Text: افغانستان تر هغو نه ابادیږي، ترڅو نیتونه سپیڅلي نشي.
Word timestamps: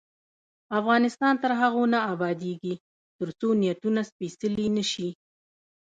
افغانستان 0.79 1.33
تر 1.43 1.51
هغو 1.61 1.83
نه 1.93 1.99
ابادیږي، 2.13 2.73
ترڅو 3.17 3.49
نیتونه 3.61 4.01
سپیڅلي 4.09 4.67
نشي. 4.75 5.09